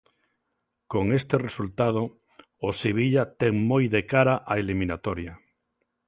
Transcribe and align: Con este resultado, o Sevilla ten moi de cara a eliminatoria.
Con 0.87 1.13
este 1.19 1.35
resultado, 1.47 2.01
o 2.67 2.69
Sevilla 2.81 3.23
ten 3.41 3.53
moi 3.71 3.85
de 3.95 4.01
cara 4.11 4.35
a 4.51 4.53
eliminatoria. 4.63 5.33